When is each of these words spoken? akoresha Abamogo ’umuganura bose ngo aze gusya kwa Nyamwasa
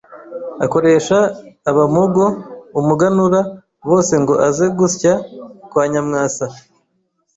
akoresha 0.65 1.17
Abamogo 1.69 2.23
’umuganura 2.79 3.39
bose 3.89 4.13
ngo 4.21 4.33
aze 4.47 4.65
gusya 4.79 5.13
kwa 5.69 5.83
Nyamwasa 5.91 6.45